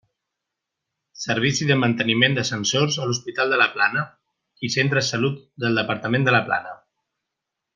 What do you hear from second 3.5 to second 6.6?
de la Plana i centres salut del Departament de la